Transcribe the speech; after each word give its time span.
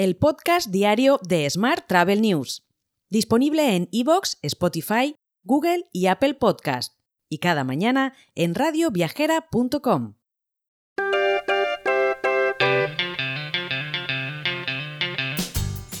el 0.00 0.16
podcast 0.16 0.68
diario 0.70 1.20
de 1.28 1.50
Smart 1.50 1.86
Travel 1.86 2.22
News, 2.22 2.66
disponible 3.10 3.76
en 3.76 3.86
iVoox, 3.90 4.38
Spotify, 4.40 5.14
Google 5.44 5.84
y 5.92 6.06
Apple 6.06 6.32
Podcast, 6.32 6.94
y 7.28 7.36
cada 7.36 7.64
mañana 7.64 8.14
en 8.34 8.54
radioviajera.com. 8.54 10.14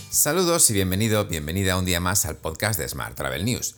Saludos 0.08 0.70
y 0.70 0.72
bienvenido, 0.72 1.26
bienvenida 1.26 1.76
un 1.76 1.84
día 1.84 2.00
más 2.00 2.24
al 2.24 2.38
podcast 2.38 2.80
de 2.80 2.88
Smart 2.88 3.14
Travel 3.14 3.44
News. 3.44 3.76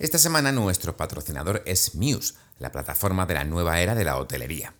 Esta 0.00 0.18
semana 0.18 0.50
nuestro 0.50 0.96
patrocinador 0.96 1.62
es 1.66 1.94
Muse, 1.94 2.34
la 2.58 2.72
plataforma 2.72 3.26
de 3.26 3.34
la 3.34 3.44
nueva 3.44 3.80
era 3.80 3.94
de 3.94 4.02
la 4.02 4.16
hotelería. 4.16 4.74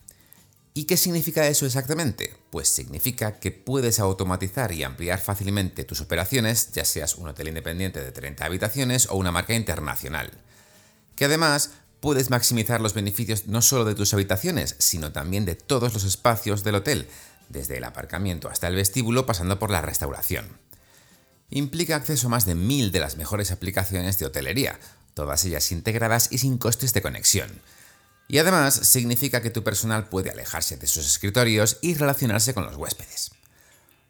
¿Y 0.75 0.85
qué 0.85 0.97
significa 0.97 1.47
eso 1.49 1.67
exactamente? 1.67 2.35
Pues 2.51 2.69
significa 2.69 3.39
que 3.39 3.51
puedes 3.51 4.01
automatizar 4.01 4.73
y 4.73 4.85
ampliar 4.85 5.21
fácilmente 5.21 5.85
tus 5.85 6.01
operaciones, 6.01 6.73
ya 6.73 6.87
seas 6.87 7.17
un 7.17 7.29
hotel 7.29 7.49
independiente 7.49 8.03
de 8.03 8.11
30 8.11 8.47
habitaciones 8.47 9.07
o 9.11 9.17
una 9.17 9.33
marca 9.33 9.53
internacional. 9.53 10.31
Que 11.15 11.27
además 11.27 11.73
puedes 12.01 12.31
maximizar 12.31 12.81
los 12.81 12.95
beneficios 12.95 13.49
no 13.49 13.61
solo 13.61 13.85
de 13.85 13.95
tus 13.95 14.15
habitaciones, 14.15 14.75
sino 14.79 15.13
también 15.13 15.45
de 15.45 15.57
todos 15.57 15.93
los 15.93 16.05
espacios 16.05 16.65
del 16.65 16.77
hotel, 16.77 17.07
desde 17.51 17.77
el 17.77 17.85
aparcamiento 17.85 18.49
hasta 18.49 18.69
el 18.69 18.77
vestíbulo 18.77 19.27
pasando 19.27 19.59
por 19.59 19.71
la 19.71 19.83
restauración. 19.83 20.59
Implica 21.51 21.97
acceso 21.97 22.29
a 22.29 22.31
más 22.31 22.47
de 22.47 22.55
mil 22.55 22.93
de 22.93 23.01
las 23.01 23.19
mejores 23.19 23.51
aplicaciones 23.51 24.19
de 24.19 24.25
hotelería, 24.25 24.81
todas 25.13 25.45
ellas 25.45 25.71
integradas 25.71 26.29
y 26.33 26.39
sin 26.39 26.57
costes 26.57 26.95
de 26.95 27.03
conexión 27.03 27.61
y 28.33 28.39
además 28.39 28.75
significa 28.75 29.41
que 29.43 29.51
tu 29.51 29.63
personal 29.63 30.09
puede 30.09 30.31
alejarse 30.31 30.79
de 30.79 30.87
sus 30.87 31.05
escritorios 31.05 31.77
y 31.83 31.93
relacionarse 31.93 32.55
con 32.55 32.65
los 32.65 32.77
huéspedes. 32.77 33.33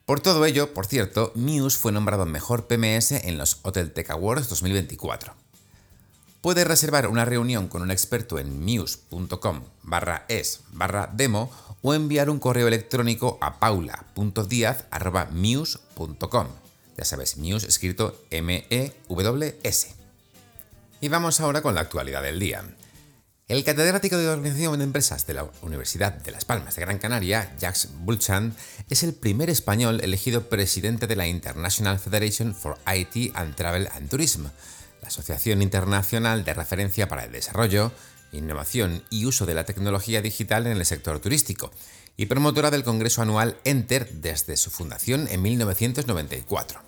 Por 0.05 0.21
todo 0.21 0.45
ello, 0.45 0.73
por 0.73 0.85
cierto, 0.85 1.33
Muse 1.35 1.77
fue 1.77 1.91
nombrado 1.91 2.25
mejor 2.25 2.67
PMS 2.67 3.11
en 3.11 3.37
los 3.37 3.59
Hotel 3.63 3.91
Tech 3.91 4.09
Awards 4.11 4.47
2024. 4.47 5.35
Puedes 6.39 6.65
reservar 6.65 7.07
una 7.07 7.25
reunión 7.25 7.67
con 7.67 7.81
un 7.81 7.91
experto 7.91 8.39
en 8.39 8.63
muse.com 8.63 9.63
barra 9.81 10.23
es 10.29 10.61
barra 10.71 11.09
demo 11.11 11.51
o 11.81 11.93
enviar 11.93 12.29
un 12.29 12.39
correo 12.39 12.69
electrónico 12.69 13.37
a 13.41 13.59
paula.diaz.muse.com. 13.59 16.47
Ya 16.97 17.03
sabes, 17.03 17.35
Muse 17.35 17.67
escrito 17.67 18.23
M-E-W-S. 18.29 19.95
Y 21.01 21.09
vamos 21.09 21.41
ahora 21.41 21.61
con 21.61 21.75
la 21.75 21.81
actualidad 21.81 22.21
del 22.21 22.39
día. 22.39 22.63
El 23.49 23.65
catedrático 23.65 24.17
de 24.17 24.29
Organización 24.29 24.77
de 24.77 24.85
Empresas 24.85 25.27
de 25.27 25.33
la 25.33 25.49
Universidad 25.61 26.13
de 26.13 26.31
Las 26.31 26.45
Palmas 26.45 26.77
de 26.77 26.81
Gran 26.81 26.97
Canaria, 26.97 27.53
Jacques 27.59 27.89
Bulchan, 27.93 28.55
es 28.89 29.03
el 29.03 29.13
primer 29.13 29.49
español 29.49 29.99
elegido 30.01 30.47
presidente 30.47 31.07
de 31.07 31.17
la 31.17 31.27
International 31.27 31.99
Federation 31.99 32.55
for 32.55 32.77
IT 32.87 33.35
and 33.35 33.53
Travel 33.55 33.89
and 33.93 34.09
Tourism, 34.09 34.45
la 35.01 35.09
asociación 35.09 35.61
internacional 35.61 36.45
de 36.45 36.53
referencia 36.53 37.09
para 37.09 37.25
el 37.25 37.33
desarrollo, 37.33 37.91
innovación 38.31 39.03
y 39.09 39.25
uso 39.25 39.45
de 39.45 39.55
la 39.55 39.65
tecnología 39.65 40.21
digital 40.21 40.65
en 40.65 40.77
el 40.77 40.85
sector 40.85 41.19
turístico, 41.19 41.69
y 42.15 42.27
promotora 42.27 42.71
del 42.71 42.85
Congreso 42.85 43.21
anual 43.21 43.57
Enter 43.65 44.09
desde 44.09 44.55
su 44.55 44.71
fundación 44.71 45.27
en 45.27 45.41
1994. 45.41 46.79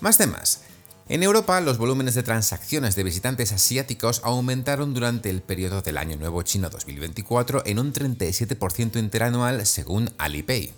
Más 0.00 0.16
temas. 0.16 0.62
En 1.10 1.22
Europa, 1.22 1.58
los 1.62 1.78
volúmenes 1.78 2.14
de 2.14 2.22
transacciones 2.22 2.94
de 2.94 3.02
visitantes 3.02 3.52
asiáticos 3.52 4.20
aumentaron 4.24 4.92
durante 4.92 5.30
el 5.30 5.40
periodo 5.40 5.80
del 5.80 5.96
Año 5.96 6.18
Nuevo 6.18 6.42
Chino 6.42 6.68
2024 6.68 7.62
en 7.64 7.78
un 7.78 7.94
37% 7.94 8.98
interanual 8.98 9.64
según 9.64 10.10
Alipay. 10.18 10.74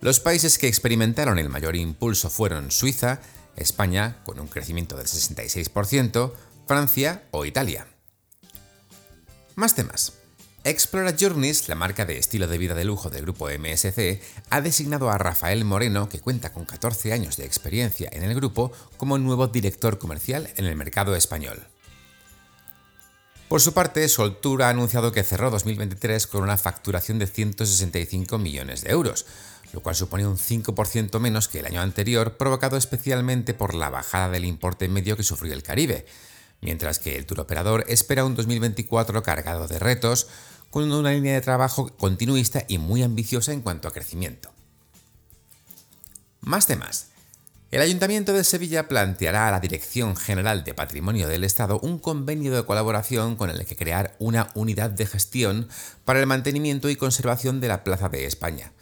Los 0.00 0.18
países 0.18 0.58
que 0.58 0.66
experimentaron 0.66 1.38
el 1.38 1.48
mayor 1.48 1.76
impulso 1.76 2.28
fueron 2.28 2.72
Suiza, 2.72 3.20
España, 3.54 4.16
con 4.24 4.40
un 4.40 4.48
crecimiento 4.48 4.96
del 4.96 5.06
66%, 5.06 6.32
Francia 6.66 7.22
o 7.30 7.44
Italia. 7.44 7.86
Más 9.54 9.76
temas. 9.76 10.19
Explora 10.62 11.16
Journeys, 11.18 11.70
la 11.70 11.74
marca 11.74 12.04
de 12.04 12.18
estilo 12.18 12.46
de 12.46 12.58
vida 12.58 12.74
de 12.74 12.84
lujo 12.84 13.08
del 13.08 13.22
grupo 13.22 13.48
MSC, 13.48 14.20
ha 14.50 14.60
designado 14.60 15.10
a 15.10 15.16
Rafael 15.16 15.64
Moreno, 15.64 16.10
que 16.10 16.20
cuenta 16.20 16.52
con 16.52 16.66
14 16.66 17.14
años 17.14 17.38
de 17.38 17.46
experiencia 17.46 18.10
en 18.12 18.24
el 18.24 18.34
grupo, 18.34 18.70
como 18.98 19.16
nuevo 19.16 19.46
director 19.48 19.96
comercial 19.98 20.50
en 20.56 20.66
el 20.66 20.76
mercado 20.76 21.16
español. 21.16 21.66
Por 23.48 23.62
su 23.62 23.72
parte, 23.72 24.06
Soltura 24.10 24.66
ha 24.66 24.70
anunciado 24.70 25.12
que 25.12 25.24
cerró 25.24 25.50
2023 25.50 26.26
con 26.26 26.42
una 26.42 26.58
facturación 26.58 27.18
de 27.18 27.26
165 27.26 28.36
millones 28.36 28.82
de 28.82 28.90
euros, 28.90 29.24
lo 29.72 29.80
cual 29.80 29.96
supone 29.96 30.26
un 30.26 30.36
5% 30.36 31.18
menos 31.20 31.48
que 31.48 31.60
el 31.60 31.66
año 31.66 31.80
anterior, 31.80 32.36
provocado 32.36 32.76
especialmente 32.76 33.54
por 33.54 33.74
la 33.74 33.88
bajada 33.88 34.28
del 34.28 34.44
importe 34.44 34.88
medio 34.88 35.16
que 35.16 35.22
sufrió 35.22 35.54
el 35.54 35.62
Caribe, 35.62 36.04
mientras 36.60 36.98
que 36.98 37.16
el 37.16 37.40
operador 37.40 37.84
espera 37.88 38.24
un 38.24 38.34
2024 38.34 39.22
cargado 39.22 39.66
de 39.68 39.78
retos, 39.78 40.28
con 40.70 40.90
una 40.92 41.10
línea 41.10 41.34
de 41.34 41.40
trabajo 41.40 41.94
continuista 41.96 42.64
y 42.68 42.78
muy 42.78 43.02
ambiciosa 43.02 43.52
en 43.52 43.60
cuanto 43.60 43.88
a 43.88 43.92
crecimiento. 43.92 44.52
Más 46.40 46.66
temas. 46.66 47.08
El 47.70 47.82
Ayuntamiento 47.82 48.32
de 48.32 48.42
Sevilla 48.42 48.88
planteará 48.88 49.46
a 49.46 49.50
la 49.52 49.60
Dirección 49.60 50.16
General 50.16 50.64
de 50.64 50.74
Patrimonio 50.74 51.28
del 51.28 51.44
Estado 51.44 51.78
un 51.78 52.00
convenio 52.00 52.52
de 52.52 52.64
colaboración 52.64 53.36
con 53.36 53.48
el 53.48 53.64
que 53.64 53.76
crear 53.76 54.16
una 54.18 54.48
unidad 54.54 54.90
de 54.90 55.06
gestión 55.06 55.68
para 56.04 56.18
el 56.18 56.26
mantenimiento 56.26 56.88
y 56.88 56.96
conservación 56.96 57.60
de 57.60 57.68
la 57.68 57.84
Plaza 57.84 58.08
de 58.08 58.26
España. 58.26 58.72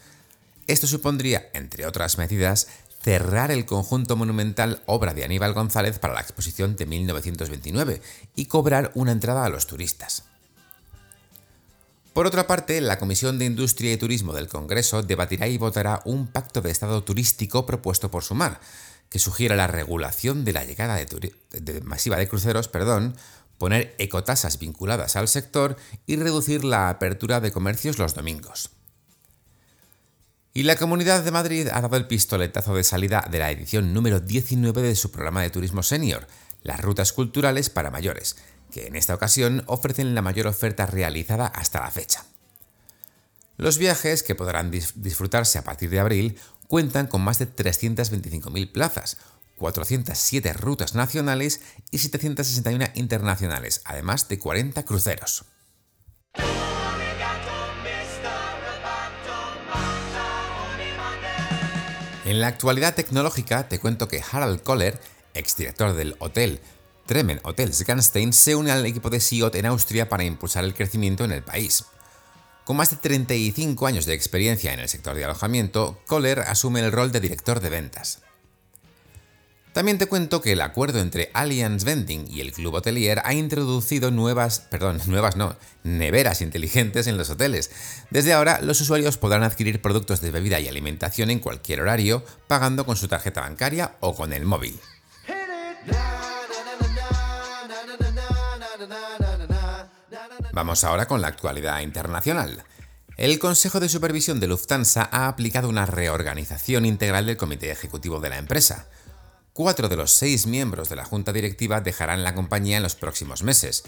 Esto 0.68 0.86
supondría, 0.86 1.50
entre 1.52 1.86
otras 1.86 2.16
medidas, 2.16 2.68
cerrar 3.08 3.50
el 3.50 3.64
conjunto 3.64 4.16
monumental 4.16 4.82
obra 4.84 5.14
de 5.14 5.24
Aníbal 5.24 5.54
González 5.54 5.98
para 5.98 6.12
la 6.12 6.20
exposición 6.20 6.76
de 6.76 6.84
1929 6.84 8.02
y 8.36 8.44
cobrar 8.44 8.92
una 8.94 9.12
entrada 9.12 9.46
a 9.46 9.48
los 9.48 9.66
turistas. 9.66 10.24
Por 12.12 12.26
otra 12.26 12.46
parte, 12.46 12.82
la 12.82 12.98
Comisión 12.98 13.38
de 13.38 13.46
Industria 13.46 13.94
y 13.94 13.96
Turismo 13.96 14.34
del 14.34 14.48
Congreso 14.48 15.02
debatirá 15.02 15.48
y 15.48 15.56
votará 15.56 16.02
un 16.04 16.26
pacto 16.26 16.60
de 16.60 16.70
Estado 16.70 17.02
turístico 17.02 17.64
propuesto 17.64 18.10
por 18.10 18.24
Sumar, 18.24 18.60
que 19.08 19.18
sugiere 19.18 19.56
la 19.56 19.68
regulación 19.68 20.44
de 20.44 20.52
la 20.52 20.64
llegada 20.66 20.96
de 20.96 21.80
masiva 21.84 22.18
de 22.18 22.28
cruceros, 22.28 22.68
perdón, 22.68 23.16
poner 23.56 23.94
ecotasas 23.96 24.58
vinculadas 24.58 25.16
al 25.16 25.28
sector 25.28 25.78
y 26.04 26.16
reducir 26.16 26.62
la 26.62 26.90
apertura 26.90 27.40
de 27.40 27.52
comercios 27.52 27.98
los 27.98 28.14
domingos. 28.14 28.77
Y 30.54 30.62
la 30.62 30.76
Comunidad 30.76 31.22
de 31.22 31.30
Madrid 31.30 31.68
ha 31.72 31.80
dado 31.80 31.96
el 31.96 32.06
pistoletazo 32.06 32.74
de 32.74 32.84
salida 32.84 33.26
de 33.30 33.38
la 33.38 33.50
edición 33.50 33.92
número 33.92 34.20
19 34.20 34.82
de 34.82 34.96
su 34.96 35.10
programa 35.10 35.42
de 35.42 35.50
turismo 35.50 35.82
senior, 35.82 36.26
las 36.62 36.80
rutas 36.80 37.12
culturales 37.12 37.70
para 37.70 37.90
mayores, 37.90 38.36
que 38.72 38.86
en 38.86 38.96
esta 38.96 39.14
ocasión 39.14 39.62
ofrecen 39.66 40.14
la 40.14 40.22
mayor 40.22 40.46
oferta 40.46 40.86
realizada 40.86 41.46
hasta 41.46 41.80
la 41.80 41.90
fecha. 41.90 42.24
Los 43.56 43.78
viajes, 43.78 44.22
que 44.22 44.34
podrán 44.34 44.70
disfrutarse 44.70 45.58
a 45.58 45.64
partir 45.64 45.90
de 45.90 46.00
abril, 46.00 46.38
cuentan 46.66 47.06
con 47.06 47.22
más 47.22 47.38
de 47.38 47.48
325.000 47.52 48.72
plazas, 48.72 49.16
407 49.58 50.52
rutas 50.52 50.94
nacionales 50.94 51.60
y 51.90 51.98
761 51.98 52.86
internacionales, 52.94 53.82
además 53.84 54.28
de 54.28 54.38
40 54.38 54.84
cruceros. 54.84 55.44
En 62.28 62.42
la 62.42 62.48
actualidad 62.48 62.94
tecnológica 62.94 63.70
te 63.70 63.78
cuento 63.78 64.06
que 64.06 64.22
Harald 64.30 64.62
Kohler, 64.62 65.00
exdirector 65.32 65.94
del 65.94 66.14
hotel 66.18 66.60
Tremen 67.06 67.40
Hotels 67.42 67.82
Ganstein 67.86 68.34
se 68.34 68.54
une 68.54 68.70
al 68.70 68.84
equipo 68.84 69.08
de 69.08 69.18
SIOT 69.18 69.54
en 69.54 69.64
Austria 69.64 70.10
para 70.10 70.24
impulsar 70.24 70.62
el 70.64 70.74
crecimiento 70.74 71.24
en 71.24 71.32
el 71.32 71.42
país. 71.42 71.86
Con 72.66 72.76
más 72.76 72.90
de 72.90 72.98
35 72.98 73.86
años 73.86 74.04
de 74.04 74.12
experiencia 74.12 74.74
en 74.74 74.80
el 74.80 74.90
sector 74.90 75.16
de 75.16 75.24
alojamiento, 75.24 76.02
Kohler 76.06 76.40
asume 76.40 76.80
el 76.80 76.92
rol 76.92 77.12
de 77.12 77.20
director 77.20 77.60
de 77.60 77.70
ventas. 77.70 78.20
También 79.78 79.98
te 79.98 80.06
cuento 80.08 80.40
que 80.40 80.50
el 80.50 80.60
acuerdo 80.60 80.98
entre 80.98 81.30
Allianz 81.34 81.84
Vending 81.84 82.26
y 82.28 82.40
el 82.40 82.50
Club 82.50 82.72
Hotelier 82.72 83.22
ha 83.24 83.32
introducido 83.32 84.10
nuevas, 84.10 84.58
perdón, 84.58 85.00
nuevas 85.06 85.36
no, 85.36 85.54
neveras 85.84 86.40
inteligentes 86.40 87.06
en 87.06 87.16
los 87.16 87.30
hoteles. 87.30 87.70
Desde 88.10 88.32
ahora, 88.32 88.60
los 88.60 88.80
usuarios 88.80 89.18
podrán 89.18 89.44
adquirir 89.44 89.80
productos 89.80 90.20
de 90.20 90.32
bebida 90.32 90.58
y 90.58 90.66
alimentación 90.66 91.30
en 91.30 91.38
cualquier 91.38 91.80
horario, 91.80 92.24
pagando 92.48 92.84
con 92.84 92.96
su 92.96 93.06
tarjeta 93.06 93.42
bancaria 93.42 93.94
o 94.00 94.16
con 94.16 94.32
el 94.32 94.44
móvil. 94.46 94.80
Vamos 100.52 100.82
ahora 100.82 101.06
con 101.06 101.20
la 101.20 101.28
actualidad 101.28 101.78
internacional. 101.82 102.64
El 103.16 103.38
Consejo 103.38 103.78
de 103.78 103.88
Supervisión 103.88 104.40
de 104.40 104.48
Lufthansa 104.48 105.08
ha 105.12 105.28
aplicado 105.28 105.68
una 105.68 105.86
reorganización 105.86 106.84
integral 106.84 107.26
del 107.26 107.36
comité 107.36 107.70
ejecutivo 107.70 108.18
de 108.18 108.30
la 108.30 108.38
empresa. 108.38 108.88
Cuatro 109.58 109.88
de 109.88 109.96
los 109.96 110.12
seis 110.12 110.46
miembros 110.46 110.88
de 110.88 110.94
la 110.94 111.04
junta 111.04 111.32
directiva 111.32 111.80
dejarán 111.80 112.22
la 112.22 112.32
compañía 112.32 112.76
en 112.76 112.84
los 112.84 112.94
próximos 112.94 113.42
meses. 113.42 113.82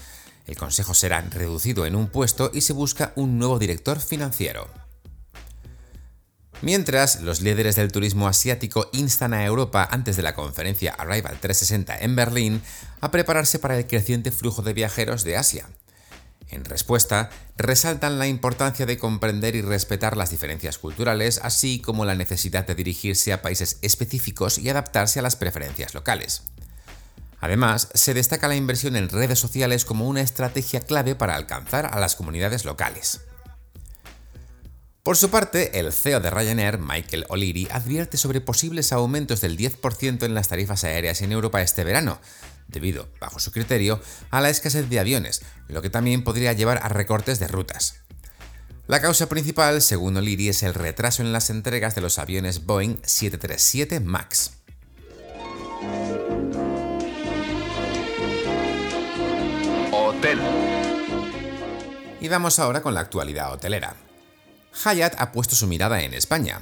El 0.49 0.57
consejo 0.57 0.95
será 0.95 1.21
reducido 1.21 1.87
en 1.87 1.95
un 1.95 2.09
puesto 2.09 2.51
y 2.53 2.63
se 2.63 2.73
busca 2.73 3.13
un 3.15 3.39
nuevo 3.39 3.61
director 3.61 4.01
financiero. 4.01 4.69
Mientras, 6.61 7.21
los 7.21 7.41
líderes 7.41 7.77
del 7.77 7.93
turismo 7.93 8.27
asiático 8.27 8.91
instan 8.93 9.33
a 9.33 9.45
Europa 9.45 9.89
antes 9.89 10.17
de 10.17 10.25
la 10.25 10.35
conferencia 10.35 10.93
Arrival 10.93 11.39
360 11.39 11.99
en 11.99 12.17
Berlín 12.17 12.63
a 13.01 13.13
prepararse 13.13 13.61
para 13.61 13.79
el 13.79 13.87
creciente 13.87 14.33
flujo 14.33 14.63
de 14.63 14.73
viajeros 14.73 15.23
de 15.23 15.37
Asia. 15.37 15.69
En 16.49 16.65
respuesta, 16.65 17.31
resaltan 17.63 18.19
la 18.19 18.27
importancia 18.27 18.87
de 18.87 18.99
comprender 18.99 19.57
y 19.57 19.63
respetar 19.63 20.17
las 20.17 20.31
diferencias 20.31 20.79
culturales, 20.79 21.41
así 21.43 21.81
como 21.81 22.05
la 22.05 22.15
necesidad 22.15 22.67
de 22.67 22.75
dirigirse 22.75 23.33
a 23.33 23.43
países 23.43 23.79
específicos 23.83 24.59
y 24.59 24.69
adaptarse 24.69 25.19
a 25.19 25.23
las 25.23 25.37
preferencias 25.37 25.95
locales. 25.95 26.43
Además, 27.41 27.89
se 27.95 28.15
destaca 28.15 28.49
la 28.49 28.57
inversión 28.57 28.97
en 28.97 29.09
redes 29.09 29.39
sociales 29.39 29.85
como 29.85 30.07
una 30.07 30.21
estrategia 30.21 30.81
clave 30.81 31.15
para 31.15 31.37
alcanzar 31.37 31.87
a 31.87 31.99
las 31.99 32.15
comunidades 32.15 32.65
locales. 32.65 33.23
Por 35.03 35.17
su 35.17 35.31
parte, 35.31 35.81
el 35.81 35.93
CEO 35.93 36.21
de 36.21 36.29
Ryanair, 36.29 36.79
Michael 36.79 37.25
O'Leary, 37.31 37.69
advierte 37.71 38.19
sobre 38.19 38.43
posibles 38.43 38.93
aumentos 38.93 39.41
del 39.41 39.57
10% 39.57 40.25
en 40.25 40.35
las 40.35 40.49
tarifas 40.49 40.85
aéreas 40.85 41.23
en 41.23 41.33
Europa 41.33 41.63
este 41.63 41.85
verano, 41.85 42.21
debido, 42.71 43.09
bajo 43.21 43.39
su 43.41 43.53
criterio, 43.53 44.01
a 44.31 44.41
la 44.41 44.51
escasez 44.51 44.89
de 44.89 45.01
aviones, 45.01 45.43
lo 45.69 45.83
que 45.83 45.91
también 45.91 46.25
podría 46.25 46.53
llevar 46.53 46.81
a 46.83 46.89
recortes 46.89 47.39
de 47.39 47.49
rutas. 47.49 48.01
La 48.87 49.01
causa 49.01 49.29
principal, 49.29 49.83
según 49.83 50.17
O'Leary, 50.17 50.49
es 50.49 50.63
el 50.65 50.75
retraso 50.75 51.23
en 51.23 51.33
las 51.33 51.49
entregas 51.49 51.95
de 51.95 52.01
los 52.01 52.19
aviones 52.19 52.67
Boeing 52.67 52.97
737 53.05 54.01
MAX. 54.01 54.51
Hotel. 59.93 60.41
Y 62.21 62.29
vamos 62.29 62.59
ahora 62.59 62.83
con 62.83 62.95
la 62.95 63.01
actualidad 63.01 63.53
hotelera. 63.53 63.95
Hyatt 64.85 65.15
ha 65.19 65.33
puesto 65.33 65.55
su 65.55 65.67
mirada 65.67 66.03
en 66.03 66.15
España. 66.15 66.61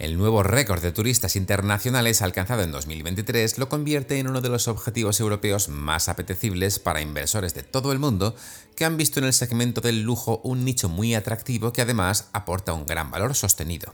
El 0.00 0.16
nuevo 0.16 0.42
récord 0.42 0.80
de 0.80 0.92
turistas 0.92 1.36
internacionales 1.36 2.22
alcanzado 2.22 2.62
en 2.62 2.72
2023 2.72 3.58
lo 3.58 3.68
convierte 3.68 4.18
en 4.18 4.28
uno 4.28 4.40
de 4.40 4.48
los 4.48 4.66
objetivos 4.66 5.20
europeos 5.20 5.68
más 5.68 6.08
apetecibles 6.08 6.78
para 6.78 7.02
inversores 7.02 7.52
de 7.52 7.64
todo 7.64 7.92
el 7.92 7.98
mundo 7.98 8.34
que 8.76 8.86
han 8.86 8.96
visto 8.96 9.20
en 9.20 9.26
el 9.26 9.34
segmento 9.34 9.82
del 9.82 10.00
lujo 10.00 10.40
un 10.42 10.64
nicho 10.64 10.88
muy 10.88 11.14
atractivo 11.14 11.74
que 11.74 11.82
además 11.82 12.30
aporta 12.32 12.72
un 12.72 12.86
gran 12.86 13.10
valor 13.10 13.34
sostenido. 13.34 13.92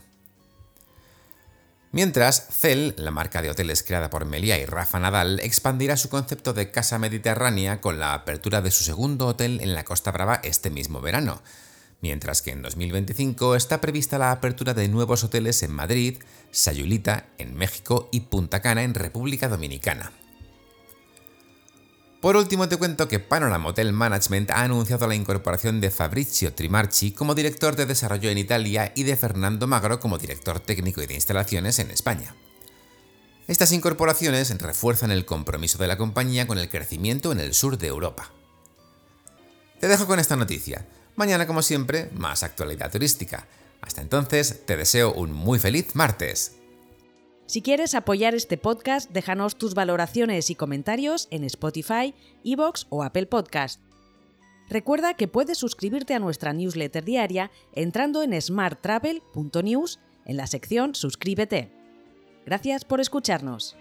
Mientras, 1.91 2.47
Cel, 2.51 2.95
la 2.97 3.11
marca 3.11 3.41
de 3.41 3.49
hoteles 3.49 3.83
creada 3.83 4.09
por 4.09 4.23
Melia 4.23 4.57
y 4.57 4.65
Rafa 4.65 5.01
Nadal, 5.01 5.41
expandirá 5.41 5.97
su 5.97 6.07
concepto 6.07 6.53
de 6.53 6.71
casa 6.71 6.99
mediterránea 6.99 7.81
con 7.81 7.99
la 7.99 8.13
apertura 8.13 8.61
de 8.61 8.71
su 8.71 8.85
segundo 8.85 9.27
hotel 9.27 9.59
en 9.59 9.73
la 9.73 9.83
Costa 9.83 10.13
Brava 10.13 10.39
este 10.41 10.69
mismo 10.69 11.01
verano, 11.01 11.41
mientras 12.01 12.41
que 12.41 12.51
en 12.51 12.61
2025 12.61 13.55
está 13.55 13.81
prevista 13.81 14.17
la 14.17 14.31
apertura 14.31 14.73
de 14.73 14.87
nuevos 14.87 15.23
hoteles 15.23 15.63
en 15.63 15.71
Madrid, 15.71 16.17
Sayulita 16.51 17.27
en 17.37 17.55
México 17.55 18.09
y 18.11 18.21
Punta 18.21 18.61
Cana 18.61 18.83
en 18.83 18.93
República 18.93 19.47
Dominicana. 19.47 20.11
Por 22.21 22.35
último 22.35 22.67
te 22.67 22.77
cuento 22.77 23.07
que 23.07 23.19
Panorama 23.19 23.69
Hotel 23.69 23.93
Management 23.93 24.49
ha 24.49 24.63
anunciado 24.63 25.07
la 25.07 25.13
incorporación 25.13 25.79
de 25.79 25.91
Fabrizio 25.91 26.51
Trimarchi 26.51 27.11
como 27.11 27.35
director 27.35 27.75
de 27.75 27.85
desarrollo 27.85 28.31
en 28.31 28.39
Italia 28.39 28.91
y 28.95 29.03
de 29.03 29.15
Fernando 29.15 29.67
Magro 29.67 29.99
como 29.99 30.17
director 30.17 30.59
técnico 30.59 31.01
y 31.01 31.05
de 31.05 31.13
instalaciones 31.13 31.77
en 31.77 31.91
España. 31.91 32.35
Estas 33.47 33.71
incorporaciones 33.71 34.49
refuerzan 34.59 35.11
el 35.11 35.25
compromiso 35.25 35.77
de 35.77 35.87
la 35.87 35.97
compañía 35.97 36.47
con 36.47 36.57
el 36.57 36.69
crecimiento 36.69 37.31
en 37.31 37.39
el 37.39 37.53
sur 37.53 37.77
de 37.77 37.87
Europa. 37.87 38.31
Te 39.79 39.87
dejo 39.87 40.07
con 40.07 40.19
esta 40.19 40.35
noticia. 40.35 40.87
Mañana, 41.17 41.47
como 41.47 41.63
siempre, 41.63 42.11
más 42.13 42.43
actualidad 42.43 42.91
turística. 42.91 43.47
Hasta 43.81 44.01
entonces, 44.01 44.65
te 44.67 44.77
deseo 44.77 45.13
un 45.13 45.33
muy 45.33 45.57
feliz 45.57 45.95
martes. 45.95 46.57
Si 47.47 47.63
quieres 47.63 47.95
apoyar 47.95 48.35
este 48.35 48.57
podcast, 48.57 49.09
déjanos 49.09 49.57
tus 49.57 49.73
valoraciones 49.73 50.51
y 50.51 50.55
comentarios 50.55 51.27
en 51.31 51.43
Spotify, 51.43 52.13
Evox 52.43 52.85
o 52.89 53.03
Apple 53.03 53.25
Podcast. 53.25 53.81
Recuerda 54.69 55.15
que 55.15 55.27
puedes 55.27 55.57
suscribirte 55.57 56.13
a 56.13 56.19
nuestra 56.19 56.53
newsletter 56.53 57.03
diaria 57.03 57.49
entrando 57.73 58.21
en 58.21 58.39
smarttravel.news 58.39 59.99
en 60.25 60.37
la 60.37 60.45
sección 60.45 60.93
Suscríbete. 60.93 61.71
Gracias 62.45 62.85
por 62.85 63.01
escucharnos. 63.01 63.75